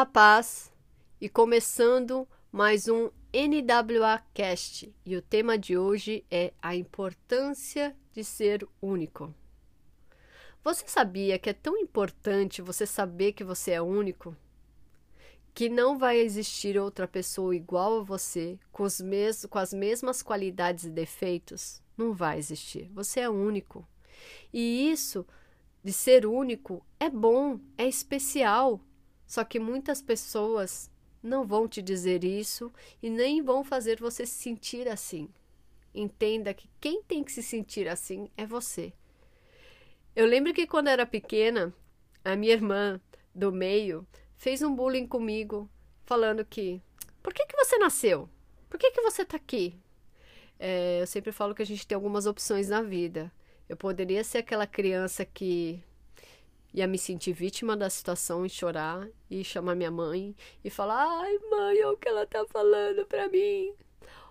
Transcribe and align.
A 0.00 0.06
paz 0.06 0.72
e 1.20 1.28
começando 1.28 2.26
mais 2.50 2.88
um 2.88 3.10
NWA 3.34 4.22
Cast 4.32 4.90
e 5.04 5.14
o 5.14 5.20
tema 5.20 5.58
de 5.58 5.76
hoje 5.76 6.24
é 6.30 6.54
a 6.62 6.74
importância 6.74 7.94
de 8.10 8.24
ser 8.24 8.66
único. 8.80 9.34
Você 10.64 10.88
sabia 10.88 11.38
que 11.38 11.50
é 11.50 11.52
tão 11.52 11.76
importante 11.76 12.62
você 12.62 12.86
saber 12.86 13.34
que 13.34 13.44
você 13.44 13.72
é 13.72 13.82
único? 13.82 14.34
Que 15.52 15.68
não 15.68 15.98
vai 15.98 16.16
existir 16.16 16.78
outra 16.78 17.06
pessoa 17.06 17.54
igual 17.54 17.98
a 17.98 18.02
você, 18.02 18.58
com, 18.72 18.84
os 18.84 19.02
mes 19.02 19.44
com 19.44 19.58
as 19.58 19.74
mesmas 19.74 20.22
qualidades 20.22 20.84
e 20.84 20.90
defeitos? 20.90 21.82
Não 21.94 22.14
vai 22.14 22.38
existir. 22.38 22.90
Você 22.94 23.20
é 23.20 23.28
único. 23.28 23.86
E 24.50 24.90
isso 24.90 25.26
de 25.84 25.92
ser 25.92 26.24
único 26.24 26.82
é 26.98 27.10
bom, 27.10 27.60
é 27.76 27.86
especial. 27.86 28.80
Só 29.30 29.44
que 29.44 29.60
muitas 29.60 30.02
pessoas 30.02 30.90
não 31.22 31.46
vão 31.46 31.68
te 31.68 31.80
dizer 31.80 32.24
isso 32.24 32.72
e 33.00 33.08
nem 33.08 33.40
vão 33.40 33.62
fazer 33.62 34.00
você 34.00 34.26
se 34.26 34.32
sentir 34.32 34.88
assim. 34.88 35.28
Entenda 35.94 36.52
que 36.52 36.68
quem 36.80 37.00
tem 37.04 37.22
que 37.22 37.30
se 37.30 37.40
sentir 37.40 37.86
assim 37.86 38.28
é 38.36 38.44
você. 38.44 38.92
Eu 40.16 40.26
lembro 40.26 40.52
que 40.52 40.66
quando 40.66 40.88
era 40.88 41.06
pequena, 41.06 41.72
a 42.24 42.34
minha 42.34 42.54
irmã 42.54 43.00
do 43.32 43.52
meio 43.52 44.04
fez 44.36 44.62
um 44.62 44.74
bullying 44.74 45.06
comigo, 45.06 45.70
falando 46.04 46.44
que 46.44 46.82
por 47.22 47.32
que, 47.32 47.46
que 47.46 47.56
você 47.56 47.78
nasceu? 47.78 48.28
Por 48.68 48.80
que, 48.80 48.90
que 48.90 49.00
você 49.00 49.24
tá 49.24 49.36
aqui? 49.36 49.78
É, 50.58 51.02
eu 51.02 51.06
sempre 51.06 51.30
falo 51.30 51.54
que 51.54 51.62
a 51.62 51.66
gente 51.66 51.86
tem 51.86 51.94
algumas 51.94 52.26
opções 52.26 52.68
na 52.68 52.82
vida. 52.82 53.32
Eu 53.68 53.76
poderia 53.76 54.24
ser 54.24 54.38
aquela 54.38 54.66
criança 54.66 55.24
que 55.24 55.80
ia 56.72 56.86
me 56.86 56.98
sentir 56.98 57.32
vítima 57.32 57.76
da 57.76 57.90
situação 57.90 58.44
e 58.46 58.50
chorar 58.50 59.08
e 59.30 59.42
chamar 59.44 59.74
minha 59.74 59.90
mãe 59.90 60.34
e 60.64 60.70
falar: 60.70 61.20
"Ai, 61.20 61.38
mãe, 61.50 61.84
olha 61.84 61.90
o 61.92 61.96
que 61.96 62.08
ela 62.08 62.26
tá 62.26 62.44
falando 62.46 63.04
para 63.06 63.28
mim". 63.28 63.74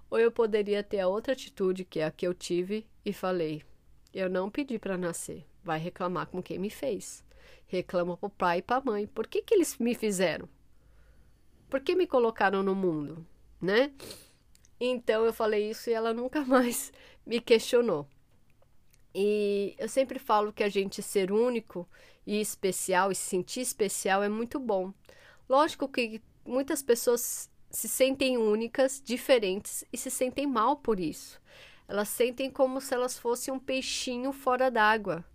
Ou 0.10 0.20
eu 0.20 0.32
poderia 0.32 0.84
ter 0.84 1.00
a 1.00 1.08
outra 1.08 1.34
atitude 1.34 1.86
que 1.86 2.00
é 2.00 2.06
a 2.06 2.12
que 2.12 2.26
eu 2.26 2.34
tive 2.34 2.88
e 3.06 3.14
falei: 3.14 3.64
"Eu 4.14 4.30
não 4.30 4.50
pedi 4.50 4.80
para 4.80 4.98
nascer. 4.98 5.46
Vai 5.64 5.80
reclamar 5.80 6.28
com 6.28 6.42
quem 6.42 6.58
me 6.58 6.70
fez. 6.70 7.24
Reclama 7.68 8.18
pro 8.18 8.30
pai 8.30 8.60
e 8.60 8.62
pra 8.62 8.82
mãe. 8.82 9.06
Por 9.08 9.28
que 9.28 9.42
que 9.42 9.54
eles 9.54 9.78
me 9.78 9.94
fizeram? 9.94 10.50
Por 11.70 11.82
que 11.82 11.96
me 11.96 12.08
colocaram 12.08 12.64
no 12.64 12.76
mundo, 12.76 13.26
né?" 13.62 13.92
Então 14.80 15.26
eu 15.26 15.34
falei 15.34 15.70
isso 15.70 15.90
e 15.90 15.94
ela 15.94 16.14
nunca 16.14 16.42
mais 16.46 16.94
me 17.26 17.40
questionou. 17.42 18.08
E 19.14 19.76
eu 19.78 19.90
sempre 19.90 20.20
falo 20.20 20.54
que 20.54 20.64
a 20.64 20.70
gente 20.70 21.02
ser 21.02 21.32
único 21.32 21.88
e 22.26 22.40
especial 22.40 23.12
e 23.12 23.16
se 23.16 23.24
sentir 23.24 23.62
especial 23.62 24.22
é 24.22 24.30
muito 24.30 24.60
bom. 24.60 24.94
Lógico 25.48 25.88
que 25.88 26.22
muitas 26.46 26.84
pessoas 26.84 27.50
se 27.72 27.88
sentem 27.88 28.38
únicas, 28.38 29.02
diferentes 29.04 29.84
e 29.92 29.98
se 29.98 30.10
sentem 30.10 30.46
mal 30.46 30.78
por 30.78 31.00
isso. 31.00 31.42
Elas 31.88 32.10
sentem 32.10 32.52
como 32.52 32.80
se 32.80 32.94
elas 32.94 33.18
fossem 33.18 33.54
um 33.54 33.60
peixinho 33.60 34.32
fora 34.32 34.70
d'água. 34.70 35.26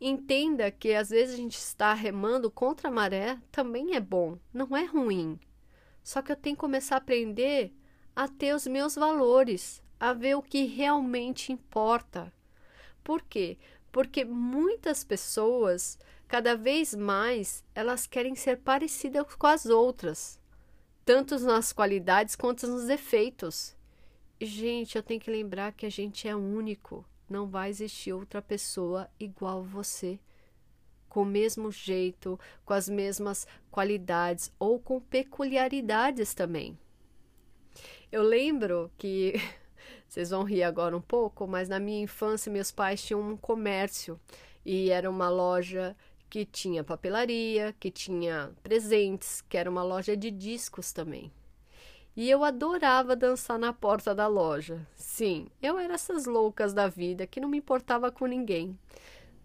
Entenda 0.00 0.70
que 0.70 0.92
às 0.94 1.10
vezes 1.10 1.34
a 1.34 1.38
gente 1.38 1.56
está 1.56 1.92
remando 1.94 2.50
contra 2.50 2.88
a 2.88 2.92
maré 2.92 3.38
também 3.50 3.96
é 3.96 4.00
bom, 4.00 4.38
não 4.52 4.76
é 4.76 4.84
ruim. 4.84 5.40
Só 6.04 6.22
que 6.22 6.30
eu 6.30 6.36
tenho 6.36 6.56
que 6.56 6.60
começar 6.60 6.96
a 6.96 6.98
aprender 6.98 7.74
a 8.14 8.28
ter 8.28 8.54
os 8.54 8.66
meus 8.66 8.94
valores, 8.96 9.82
a 9.98 10.12
ver 10.12 10.36
o 10.36 10.42
que 10.42 10.64
realmente 10.64 11.52
importa. 11.52 12.32
Por 13.08 13.22
quê? 13.22 13.56
Porque 13.90 14.22
muitas 14.22 15.02
pessoas, 15.02 15.98
cada 16.28 16.54
vez 16.54 16.94
mais, 16.94 17.64
elas 17.74 18.06
querem 18.06 18.34
ser 18.34 18.58
parecidas 18.58 19.34
com 19.34 19.46
as 19.46 19.64
outras, 19.64 20.38
tanto 21.06 21.38
nas 21.38 21.72
qualidades 21.72 22.36
quanto 22.36 22.66
nos 22.66 22.84
defeitos. 22.84 23.74
Gente, 24.38 24.96
eu 24.96 25.02
tenho 25.02 25.22
que 25.22 25.30
lembrar 25.30 25.72
que 25.72 25.86
a 25.86 25.90
gente 25.90 26.28
é 26.28 26.36
único. 26.36 27.02
Não 27.30 27.46
vai 27.46 27.70
existir 27.70 28.12
outra 28.12 28.42
pessoa 28.42 29.08
igual 29.18 29.64
você, 29.64 30.20
com 31.08 31.22
o 31.22 31.24
mesmo 31.24 31.72
jeito, 31.72 32.38
com 32.62 32.74
as 32.74 32.90
mesmas 32.90 33.46
qualidades 33.70 34.52
ou 34.58 34.78
com 34.78 35.00
peculiaridades 35.00 36.34
também. 36.34 36.78
Eu 38.12 38.22
lembro 38.22 38.92
que 38.98 39.32
Vocês 40.08 40.30
vão 40.30 40.42
rir 40.42 40.62
agora 40.62 40.96
um 40.96 41.00
pouco, 41.00 41.46
mas 41.46 41.68
na 41.68 41.78
minha 41.78 42.02
infância 42.02 42.50
meus 42.50 42.72
pais 42.72 43.02
tinham 43.02 43.20
um 43.20 43.36
comércio 43.36 44.18
e 44.64 44.90
era 44.90 45.08
uma 45.08 45.28
loja 45.28 45.94
que 46.30 46.44
tinha 46.44 46.82
papelaria, 46.82 47.74
que 47.78 47.90
tinha 47.90 48.50
presentes, 48.62 49.42
que 49.48 49.56
era 49.56 49.70
uma 49.70 49.82
loja 49.82 50.16
de 50.16 50.30
discos 50.30 50.92
também. 50.92 51.30
E 52.16 52.28
eu 52.28 52.42
adorava 52.42 53.14
dançar 53.14 53.58
na 53.58 53.72
porta 53.72 54.14
da 54.14 54.26
loja. 54.26 54.84
Sim, 54.96 55.46
eu 55.62 55.78
era 55.78 55.94
essas 55.94 56.26
loucas 56.26 56.72
da 56.72 56.88
vida 56.88 57.26
que 57.26 57.40
não 57.40 57.48
me 57.48 57.58
importava 57.58 58.10
com 58.10 58.26
ninguém. 58.26 58.78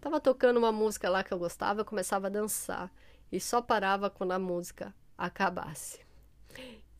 Tava 0.00 0.18
tocando 0.18 0.56
uma 0.56 0.72
música 0.72 1.08
lá 1.08 1.22
que 1.22 1.32
eu 1.32 1.38
gostava, 1.38 1.82
eu 1.82 1.84
começava 1.84 2.26
a 2.26 2.30
dançar 2.30 2.92
e 3.30 3.38
só 3.38 3.62
parava 3.62 4.10
quando 4.10 4.32
a 4.32 4.38
música 4.38 4.94
acabasse. 5.16 6.00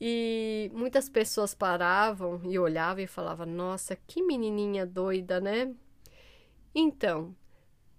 E 0.07 0.71
muitas 0.75 1.09
pessoas 1.09 1.55
paravam 1.55 2.39
e 2.45 2.59
olhavam 2.59 3.03
e 3.03 3.07
falavam: 3.07 3.47
Nossa, 3.47 3.97
que 4.07 4.23
menininha 4.23 4.85
doida, 4.85 5.41
né? 5.41 5.75
Então, 6.75 7.35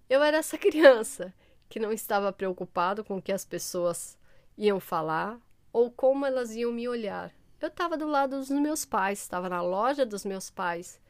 eu 0.07 0.21
era 0.21 0.37
essa 0.37 0.55
criança 0.55 1.33
que 1.67 1.79
não 1.79 1.91
estava 1.91 2.31
preocupado 2.31 3.03
com 3.03 3.17
o 3.17 3.21
que 3.21 3.31
as 3.31 3.43
pessoas 3.43 4.15
iam 4.55 4.79
falar 4.79 5.39
ou 5.73 5.89
como 5.89 6.27
elas 6.27 6.55
iam 6.55 6.71
me 6.71 6.87
olhar. 6.87 7.33
Eu 7.59 7.69
estava 7.69 7.97
do 7.97 8.05
lado 8.05 8.37
dos 8.37 8.51
meus 8.51 8.85
pais, 8.85 9.19
estava 9.19 9.49
na 9.49 9.63
loja 9.63 10.05
dos 10.05 10.23
meus 10.23 10.51
pais 10.51 11.01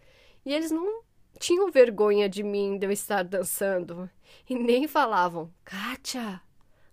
e 0.45 0.53
eles 0.53 0.71
não 0.71 1.03
tinham 1.37 1.69
vergonha 1.69 2.29
de 2.29 2.41
mim 2.41 2.77
de 2.77 2.87
eu 2.87 2.91
estar 2.91 3.25
dançando 3.25 4.09
e 4.49 4.55
nem 4.55 4.87
falavam: 4.87 5.53
Kátia, 5.65 6.41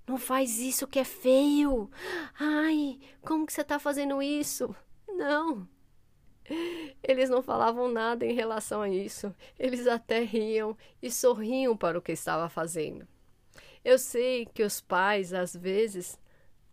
não 0.06 0.18
faz 0.18 0.58
isso 0.58 0.86
que 0.86 0.98
é 0.98 1.04
feio. 1.04 1.90
Ai, 2.38 2.98
como 3.22 3.46
que 3.46 3.52
você 3.52 3.62
está 3.62 3.78
fazendo 3.78 4.22
isso? 4.22 4.74
Não. 5.08 5.68
Eles 7.02 7.30
não 7.30 7.42
falavam 7.42 7.88
nada 7.90 8.24
em 8.24 8.34
relação 8.34 8.82
a 8.82 8.88
isso. 8.88 9.34
Eles 9.58 9.86
até 9.86 10.22
riam 10.22 10.76
e 11.00 11.10
sorriam 11.10 11.76
para 11.76 11.98
o 11.98 12.02
que 12.02 12.12
estava 12.12 12.48
fazendo. 12.48 13.06
Eu 13.84 13.98
sei 13.98 14.46
que 14.46 14.62
os 14.62 14.80
pais, 14.80 15.32
às 15.32 15.54
vezes, 15.54 16.18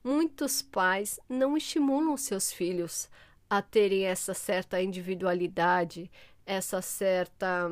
muitos 0.03 0.62
pais 0.62 1.19
não 1.28 1.57
estimulam 1.57 2.16
seus 2.18 2.51
filhos 2.51 3.09
a 3.50 3.62
terem 3.62 4.06
essa 4.06 4.34
certa 4.34 4.81
individualidade, 4.81 6.12
essa 6.45 6.81
certa 6.81 7.72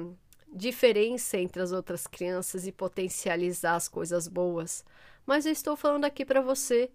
diferença 0.51 1.37
entre 1.37 1.61
as 1.61 1.71
outras 1.71 2.07
crianças 2.07 2.65
e 2.65 2.71
potencializar 2.71 3.75
as 3.75 3.87
coisas 3.87 4.27
boas. 4.27 4.83
Mas 5.27 5.45
eu 5.45 5.51
estou 5.51 5.75
falando 5.75 6.05
aqui 6.05 6.23
para 6.23 6.39
você 6.39 6.89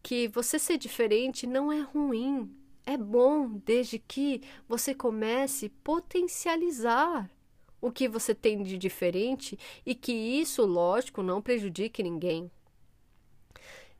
que 0.00 0.28
você 0.28 0.56
ser 0.56 0.78
diferente 0.78 1.48
não 1.48 1.72
é 1.72 1.80
ruim. 1.80 2.48
É 2.86 2.96
bom 2.96 3.60
desde 3.64 3.98
que 3.98 4.40
você 4.68 4.94
comece 4.94 5.66
a 5.66 5.70
potencializar 5.82 7.28
o 7.80 7.90
que 7.90 8.08
você 8.08 8.36
tem 8.36 8.62
de 8.62 8.78
diferente 8.78 9.58
e 9.84 9.96
que 9.96 10.12
isso, 10.12 10.64
lógico, 10.64 11.24
não 11.24 11.42
prejudique 11.42 12.04
ninguém. 12.04 12.48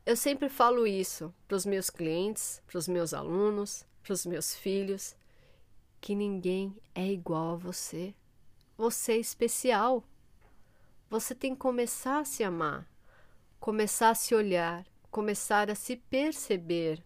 Eu 0.05 0.15
sempre 0.15 0.47
falo 0.47 0.87
isso 0.87 1.33
para 1.45 1.57
os 1.57 1.65
meus 1.65 1.89
clientes, 1.89 2.61
para 2.65 2.77
os 2.77 2.87
meus 2.87 3.13
alunos, 3.13 3.85
para 4.01 4.13
os 4.13 4.25
meus 4.25 4.55
filhos, 4.55 5.13
que 5.99 6.15
ninguém 6.15 6.73
é 6.95 7.05
igual 7.05 7.53
a 7.53 7.57
você. 7.57 8.15
Você 8.77 9.13
é 9.13 9.17
especial. 9.17 10.05
Você 11.09 11.35
tem 11.35 11.53
que 11.53 11.59
começar 11.59 12.19
a 12.19 12.25
se 12.25 12.43
amar 12.43 12.92
começar 13.63 14.09
a 14.09 14.13
se 14.13 14.35
olhar, 14.35 14.85
começar 15.09 15.71
a 15.71 15.75
se 15.75 15.95
perceber. 15.95 17.01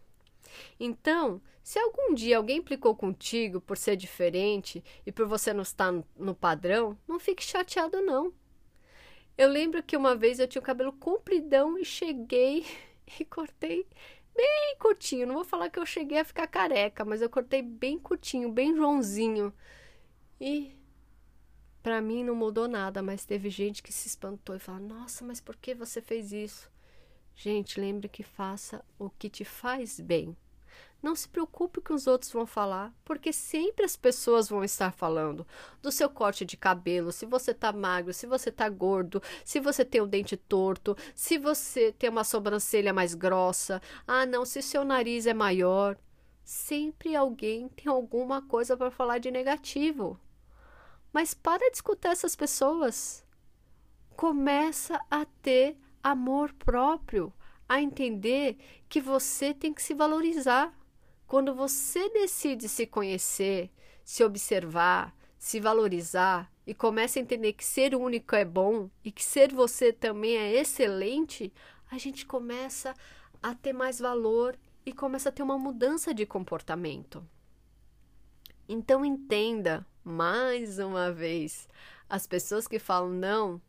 Então, 0.79 1.39
se 1.61 1.77
algum 1.77 2.15
dia 2.15 2.35
alguém 2.35 2.57
implicou 2.57 2.95
contigo 2.95 3.61
por 3.61 3.77
ser 3.77 3.95
diferente 3.95 4.83
e 5.05 5.11
por 5.11 5.27
você 5.27 5.53
não 5.53 5.61
estar 5.61 5.93
no 6.17 6.33
padrão, 6.33 6.97
não 7.07 7.19
fique 7.19 7.43
chateado 7.43 8.01
não. 8.01 8.33
Eu 9.37 9.49
lembro 9.49 9.83
que 9.83 9.95
uma 9.95 10.15
vez 10.15 10.39
eu 10.39 10.47
tinha 10.47 10.59
o 10.59 10.65
cabelo 10.65 10.91
compridão 10.93 11.77
e 11.77 11.85
cheguei 11.85 12.65
e 13.19 13.23
cortei 13.23 13.85
bem 14.35 14.75
curtinho. 14.79 15.27
Não 15.27 15.35
vou 15.35 15.45
falar 15.45 15.69
que 15.69 15.77
eu 15.77 15.85
cheguei 15.85 16.17
a 16.17 16.25
ficar 16.25 16.47
careca, 16.47 17.05
mas 17.05 17.21
eu 17.21 17.29
cortei 17.29 17.61
bem 17.61 17.99
curtinho, 17.99 18.51
bem 18.51 18.75
Joãozinho. 18.75 19.53
E 20.41 20.75
para 21.81 22.01
mim 22.01 22.23
não 22.23 22.35
mudou 22.35 22.67
nada, 22.67 23.01
mas 23.01 23.25
teve 23.25 23.49
gente 23.49 23.81
que 23.81 23.93
se 23.93 24.07
espantou 24.07 24.55
e 24.55 24.59
falou: 24.59 24.81
Nossa, 24.81 25.23
mas 25.23 25.39
por 25.39 25.55
que 25.55 25.73
você 25.73 26.01
fez 26.01 26.31
isso? 26.31 26.69
Gente, 27.35 27.79
lembre 27.79 28.09
que 28.09 28.23
faça 28.23 28.83
o 28.97 29.09
que 29.09 29.29
te 29.29 29.45
faz 29.45 29.99
bem. 29.99 30.35
Não 31.01 31.15
se 31.15 31.29
preocupe 31.29 31.79
com 31.79 31.93
os 31.93 32.07
outros 32.07 32.31
vão 32.31 32.47
falar, 32.47 32.91
porque 33.05 33.31
sempre 33.31 33.85
as 33.85 33.95
pessoas 33.95 34.49
vão 34.49 34.63
estar 34.63 34.91
falando 34.91 35.45
do 35.81 35.91
seu 35.91 36.09
corte 36.09 36.43
de 36.43 36.57
cabelo, 36.57 37.11
se 37.11 37.25
você 37.25 37.53
tá 37.53 37.71
magro, 37.71 38.11
se 38.11 38.25
você 38.25 38.51
tá 38.51 38.67
gordo, 38.67 39.21
se 39.45 39.59
você 39.59 39.85
tem 39.85 40.01
o 40.01 40.07
dente 40.07 40.35
torto, 40.35 40.97
se 41.13 41.37
você 41.37 41.91
tem 41.91 42.09
uma 42.09 42.23
sobrancelha 42.23 42.91
mais 42.91 43.13
grossa, 43.13 43.79
ah, 44.07 44.25
não, 44.25 44.43
se 44.43 44.61
seu 44.61 44.83
nariz 44.83 45.27
é 45.27 45.33
maior. 45.33 45.95
Sempre 46.43 47.15
alguém 47.15 47.67
tem 47.69 47.91
alguma 47.91 48.41
coisa 48.41 48.75
para 48.75 48.89
falar 48.89 49.19
de 49.19 49.29
negativo. 49.29 50.19
Mas 51.17 51.33
para 51.33 51.67
de 51.71 51.77
escutar 51.77 52.11
essas 52.11 52.35
pessoas. 52.35 53.25
Começa 54.15 55.03
a 55.09 55.25
ter 55.41 55.75
amor 56.03 56.53
próprio, 56.53 57.33
a 57.67 57.81
entender 57.81 58.55
que 58.87 59.01
você 59.01 59.51
tem 59.51 59.73
que 59.73 59.81
se 59.81 59.95
valorizar. 59.95 60.71
Quando 61.25 61.55
você 61.55 62.07
decide 62.11 62.69
se 62.69 62.85
conhecer, 62.85 63.71
se 64.05 64.23
observar, 64.23 65.11
se 65.39 65.59
valorizar 65.59 66.53
e 66.67 66.75
começa 66.75 67.17
a 67.17 67.23
entender 67.23 67.53
que 67.53 67.65
ser 67.65 67.95
único 67.95 68.35
é 68.35 68.45
bom 68.45 68.87
e 69.03 69.11
que 69.11 69.25
ser 69.25 69.51
você 69.51 69.91
também 69.91 70.37
é 70.37 70.53
excelente, 70.53 71.51
a 71.89 71.97
gente 71.97 72.27
começa 72.27 72.93
a 73.41 73.55
ter 73.55 73.73
mais 73.73 73.97
valor 73.97 74.55
e 74.85 74.93
começa 74.93 75.29
a 75.29 75.31
ter 75.31 75.41
uma 75.41 75.57
mudança 75.57 76.13
de 76.13 76.27
comportamento. 76.27 77.27
Então 78.67 79.05
entenda 79.05 79.85
mais 80.03 80.79
uma 80.79 81.11
vez 81.11 81.67
as 82.09 82.25
pessoas 82.25 82.67
que 82.67 82.79
falam 82.79 83.09
não, 83.09 83.61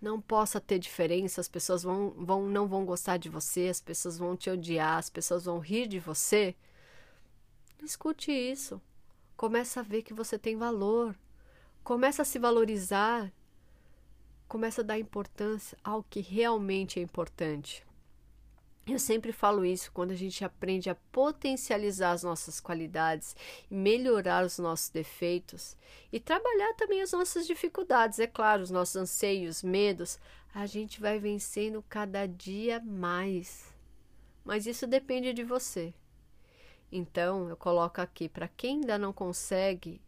não 0.00 0.20
possa 0.20 0.60
ter 0.60 0.78
diferença, 0.78 1.40
as 1.40 1.48
pessoas 1.48 1.82
vão, 1.82 2.10
vão, 2.10 2.46
não 2.46 2.66
vão 2.66 2.84
gostar 2.84 3.16
de 3.16 3.28
você, 3.28 3.68
as 3.68 3.80
pessoas 3.80 4.18
vão 4.18 4.36
te 4.36 4.50
odiar, 4.50 4.98
as 4.98 5.10
pessoas 5.10 5.44
vão 5.44 5.58
rir 5.58 5.86
de 5.86 5.98
você. 5.98 6.54
Escute 7.82 8.32
isso. 8.32 8.80
Começa 9.36 9.80
a 9.80 9.82
ver 9.82 10.02
que 10.02 10.14
você 10.14 10.38
tem 10.38 10.56
valor. 10.56 11.14
Começa 11.82 12.22
a 12.22 12.24
se 12.24 12.38
valorizar. 12.38 13.30
Começa 14.48 14.80
a 14.80 14.84
dar 14.84 14.98
importância 14.98 15.76
ao 15.82 16.02
que 16.02 16.20
realmente 16.20 16.98
é 16.98 17.02
importante. 17.02 17.84
Eu 18.86 18.98
sempre 18.98 19.32
falo 19.32 19.64
isso 19.64 19.90
quando 19.92 20.10
a 20.10 20.16
gente 20.16 20.44
aprende 20.44 20.90
a 20.90 20.94
potencializar 21.10 22.10
as 22.10 22.22
nossas 22.22 22.60
qualidades, 22.60 23.34
melhorar 23.70 24.44
os 24.44 24.58
nossos 24.58 24.90
defeitos 24.90 25.74
e 26.12 26.20
trabalhar 26.20 26.74
também 26.74 27.00
as 27.00 27.12
nossas 27.12 27.46
dificuldades, 27.46 28.18
é 28.18 28.26
claro, 28.26 28.62
os 28.62 28.70
nossos 28.70 28.96
anseios, 28.96 29.62
medos, 29.62 30.18
a 30.54 30.66
gente 30.66 31.00
vai 31.00 31.18
vencendo 31.18 31.82
cada 31.88 32.26
dia 32.26 32.78
mais. 32.78 33.72
Mas 34.44 34.66
isso 34.66 34.86
depende 34.86 35.32
de 35.32 35.42
você. 35.42 35.94
Então, 36.92 37.48
eu 37.48 37.56
coloco 37.56 38.02
aqui 38.02 38.28
para 38.28 38.48
quem 38.48 38.80
ainda 38.80 38.98
não 38.98 39.14
consegue 39.14 39.98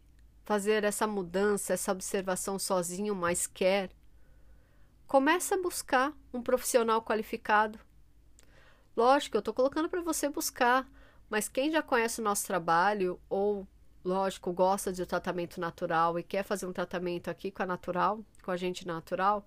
fazer 0.45 0.85
essa 0.85 1.07
mudança, 1.07 1.73
essa 1.73 1.91
observação 1.91 2.59
sozinho, 2.59 3.15
mas 3.15 3.47
quer, 3.47 3.91
começa 5.07 5.55
a 5.55 5.63
buscar 5.63 6.13
um 6.33 6.43
profissional 6.43 7.03
qualificado 7.03 7.86
Lógico, 8.97 9.37
eu 9.37 9.41
estou 9.41 9.53
colocando 9.53 9.91
para 9.91 10.01
você 10.01 10.27
buscar, 10.27 10.91
mas 11.29 11.51
quem 11.51 11.71
já 11.71 11.83
conhece 11.83 12.19
o 12.19 12.25
nosso 12.25 12.47
trabalho 12.47 13.21
ou, 13.29 13.69
lógico, 14.03 14.51
gosta 14.55 14.91
de 14.91 15.05
tratamento 15.05 15.61
natural 15.61 16.19
e 16.19 16.23
quer 16.23 16.43
fazer 16.43 16.65
um 16.65 16.73
tratamento 16.73 17.29
aqui 17.29 17.51
com 17.51 17.63
a 17.63 17.67
natural, 17.67 18.21
com 18.43 18.51
a 18.51 18.57
gente 18.57 18.87
natural, 18.87 19.47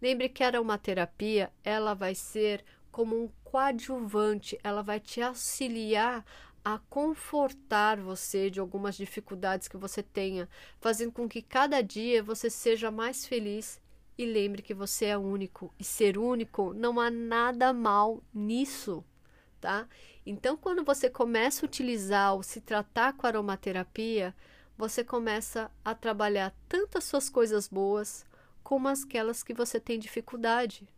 lembre 0.00 0.28
que 0.28 0.44
a 0.44 0.46
aromaterapia 0.46 1.52
ela 1.64 1.92
vai 1.92 2.14
ser 2.14 2.64
como 2.92 3.20
um 3.20 3.28
coadjuvante, 3.42 4.56
ela 4.62 4.80
vai 4.80 5.00
te 5.00 5.20
auxiliar 5.20 6.24
a 6.64 6.78
confortar 6.88 7.98
você 7.98 8.48
de 8.48 8.60
algumas 8.60 8.94
dificuldades 8.96 9.66
que 9.66 9.76
você 9.76 10.04
tenha, 10.04 10.48
fazendo 10.80 11.10
com 11.10 11.28
que 11.28 11.42
cada 11.42 11.82
dia 11.82 12.22
você 12.22 12.48
seja 12.48 12.92
mais 12.92 13.26
feliz 13.26 13.82
e 14.16 14.24
lembre 14.24 14.62
que 14.62 14.74
você 14.74 15.06
é 15.06 15.18
único. 15.18 15.72
E 15.78 15.84
ser 15.84 16.16
único 16.16 16.72
não 16.72 17.00
há 17.00 17.10
nada 17.10 17.72
mal 17.72 18.22
nisso, 18.32 19.04
tá? 19.60 19.88
Então, 20.24 20.56
quando 20.56 20.84
você 20.84 21.10
começa 21.10 21.64
a 21.64 21.66
utilizar 21.66 22.34
ou 22.34 22.42
se 22.42 22.60
tratar 22.60 23.12
com 23.14 23.26
aromaterapia, 23.26 24.34
você 24.76 25.04
começa 25.04 25.70
a 25.84 25.94
trabalhar 25.94 26.54
tanto 26.68 26.98
as 26.98 27.04
suas 27.04 27.28
coisas 27.28 27.68
boas 27.68 28.24
como 28.62 28.88
aquelas 28.88 29.42
que 29.42 29.52
você 29.52 29.78
tem 29.78 29.98
dificuldade 29.98 30.88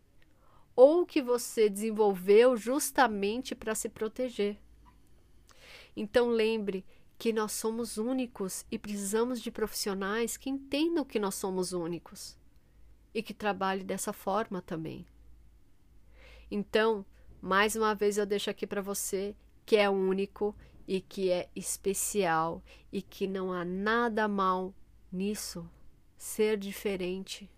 ou 0.75 1.05
que 1.05 1.21
você 1.21 1.69
desenvolveu 1.69 2.55
justamente 2.55 3.55
para 3.55 3.75
se 3.75 3.89
proteger. 3.89 4.57
Então 5.95 6.29
lembre 6.29 6.85
que 7.17 7.33
nós 7.33 7.51
somos 7.51 7.97
únicos 7.97 8.63
e 8.71 8.77
precisamos 8.77 9.41
de 9.41 9.49
profissionais 9.49 10.37
que 10.37 10.51
entendam 10.51 11.03
que 11.03 11.19
nós 11.19 11.33
somos 11.33 11.73
únicos 11.73 12.37
e 13.13 13.21
que 13.23 13.33
trabalhe 13.33 13.83
dessa 13.83 14.13
forma 14.13 14.61
também. 14.61 15.05
Então, 16.49 17.05
mais 17.41 17.75
uma 17.75 17.93
vez 17.93 18.17
eu 18.17 18.25
deixo 18.25 18.49
aqui 18.49 18.65
para 18.65 18.81
você 18.81 19.35
que 19.65 19.75
é 19.75 19.89
único 19.89 20.55
e 20.87 21.01
que 21.01 21.29
é 21.29 21.49
especial 21.55 22.63
e 22.91 23.01
que 23.01 23.27
não 23.27 23.51
há 23.51 23.65
nada 23.65 24.27
mal 24.27 24.73
nisso, 25.11 25.69
ser 26.17 26.57
diferente. 26.57 27.49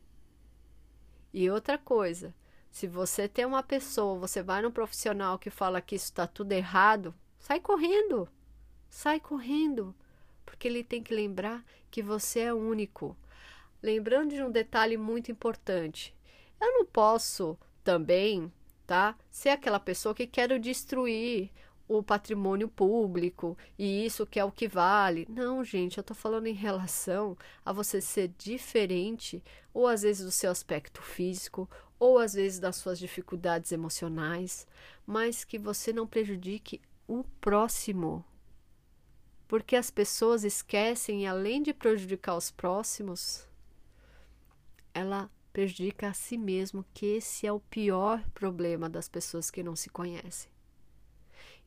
E 1.31 1.49
outra 1.49 1.77
coisa, 1.77 2.33
se 2.71 2.87
você 2.87 3.27
tem 3.27 3.45
uma 3.45 3.61
pessoa, 3.61 4.17
você 4.17 4.41
vai 4.41 4.61
num 4.61 4.71
profissional 4.71 5.37
que 5.37 5.49
fala 5.49 5.81
que 5.81 5.95
isso 5.95 6.05
está 6.05 6.25
tudo 6.25 6.51
errado, 6.51 7.13
sai 7.37 7.59
correndo, 7.59 8.27
sai 8.89 9.19
correndo, 9.19 9.95
porque 10.45 10.67
ele 10.67 10.83
tem 10.83 11.03
que 11.03 11.13
lembrar 11.13 11.63
que 11.91 12.01
você 12.01 12.41
é 12.41 12.53
único 12.53 13.15
lembrando 13.81 14.33
de 14.33 14.43
um 14.43 14.51
detalhe 14.51 14.97
muito 14.97 15.31
importante. 15.31 16.15
Eu 16.59 16.73
não 16.73 16.85
posso 16.85 17.57
também, 17.83 18.51
tá, 18.85 19.15
ser 19.29 19.49
aquela 19.49 19.79
pessoa 19.79 20.13
que 20.13 20.27
quero 20.27 20.59
destruir 20.59 21.49
o 21.89 22.03
patrimônio 22.03 22.69
público 22.69 23.57
e 23.77 24.05
isso 24.05 24.27
que 24.27 24.39
é 24.39 24.45
o 24.45 24.51
que 24.51 24.67
vale. 24.67 25.25
Não, 25.27 25.63
gente, 25.63 25.97
eu 25.97 26.03
tô 26.03 26.13
falando 26.13 26.45
em 26.45 26.53
relação 26.53 27.35
a 27.65 27.73
você 27.73 27.99
ser 27.99 28.31
diferente, 28.37 29.43
ou 29.73 29.87
às 29.87 30.03
vezes 30.03 30.23
do 30.23 30.31
seu 30.31 30.51
aspecto 30.51 31.01
físico, 31.01 31.67
ou 31.97 32.19
às 32.19 32.33
vezes 32.33 32.59
das 32.59 32.75
suas 32.75 32.99
dificuldades 32.99 33.71
emocionais, 33.71 34.67
mas 35.05 35.43
que 35.43 35.57
você 35.57 35.91
não 35.91 36.05
prejudique 36.05 36.79
o 37.07 37.23
próximo. 37.41 38.23
Porque 39.47 39.75
as 39.75 39.89
pessoas 39.89 40.43
esquecem, 40.43 41.27
além 41.27 41.63
de 41.63 41.73
prejudicar 41.73 42.37
os 42.37 42.51
próximos, 42.51 43.48
ela 44.93 45.29
prejudica 45.51 46.09
a 46.09 46.13
si 46.13 46.37
mesmo, 46.37 46.85
que 46.93 47.05
esse 47.05 47.45
é 47.45 47.51
o 47.51 47.59
pior 47.59 48.23
problema 48.33 48.89
das 48.89 49.07
pessoas 49.07 49.49
que 49.49 49.63
não 49.63 49.75
se 49.75 49.89
conhecem. 49.89 50.51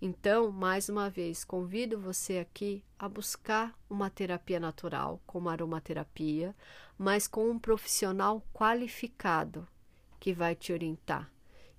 Então, 0.00 0.50
mais 0.50 0.88
uma 0.88 1.08
vez, 1.08 1.44
convido 1.44 1.98
você 2.00 2.38
aqui 2.38 2.82
a 2.98 3.08
buscar 3.08 3.78
uma 3.88 4.10
terapia 4.10 4.58
natural, 4.58 5.20
como 5.26 5.48
aromaterapia, 5.48 6.56
mas 6.98 7.28
com 7.28 7.48
um 7.48 7.58
profissional 7.58 8.44
qualificado 8.52 9.66
que 10.18 10.32
vai 10.32 10.56
te 10.56 10.72
orientar, 10.72 11.30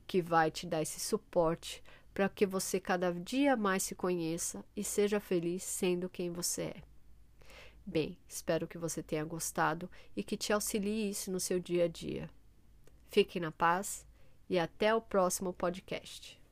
que 0.08 0.22
vai 0.22 0.50
te 0.52 0.66
dar 0.66 0.82
esse 0.82 1.00
suporte 1.00 1.84
para 2.14 2.30
que 2.30 2.46
você 2.46 2.80
cada 2.80 3.12
dia 3.14 3.58
mais 3.58 3.84
se 3.84 3.96
conheça 3.96 4.64
e 4.76 4.84
seja 4.84 5.20
feliz 5.20 5.64
sendo 5.64 6.08
quem 6.08 6.32
você 6.32 6.62
é. 6.62 6.93
Bem, 7.86 8.18
espero 8.28 8.68
que 8.68 8.78
você 8.78 9.04
tenha 9.04 9.26
gostado 9.26 9.90
e 10.16 10.24
que 10.24 10.38
te 10.38 10.54
auxilie 10.54 11.10
isso 11.10 11.32
no 11.32 11.40
seu 11.40 11.60
dia 11.60 11.86
a 11.86 11.88
dia. 11.88 12.30
Fique 13.10 13.40
na 13.40 13.52
paz 13.52 14.06
e 14.50 14.58
até 14.58 14.96
o 14.96 15.02
próximo 15.02 15.54
podcast. 15.54 16.43